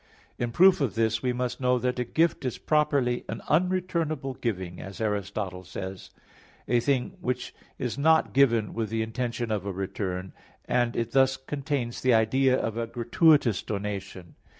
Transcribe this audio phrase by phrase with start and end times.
[0.39, 4.81] In proof of this we must know that a gift is properly an unreturnable giving,
[4.81, 6.17] as Aristotle says (Topic.
[6.17, 6.77] iv, 4) i.e.
[6.77, 10.33] a thing which is not given with the intention of a return
[10.65, 14.33] and it thus contains the idea of a gratuitous donation.